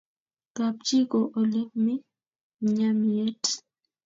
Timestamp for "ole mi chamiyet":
1.39-3.43